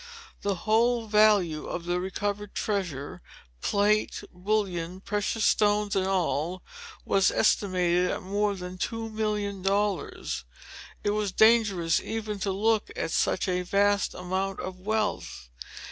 [0.41, 3.21] The whole value of the recovered treasure,
[3.61, 6.63] plate, bullion, precious stones, and all,
[7.05, 10.43] was estimated at more than two millions of dollars.
[11.03, 15.51] It was dangerous even to look at such a vast amount of wealth.